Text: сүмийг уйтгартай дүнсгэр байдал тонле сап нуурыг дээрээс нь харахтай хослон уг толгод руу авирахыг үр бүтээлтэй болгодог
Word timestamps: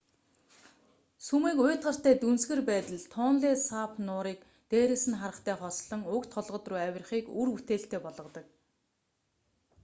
сүмийг 1.25 1.57
уйтгартай 1.65 2.13
дүнсгэр 2.21 2.61
байдал 2.71 3.01
тонле 3.15 3.51
сап 3.67 3.91
нуурыг 4.07 4.39
дээрээс 4.71 5.05
нь 5.09 5.19
харахтай 5.21 5.55
хослон 5.61 6.01
уг 6.15 6.23
толгод 6.33 6.63
руу 6.69 6.79
авирахыг 6.87 7.25
үр 7.39 7.49
бүтээлтэй 7.53 7.99
болгодог 8.05 8.45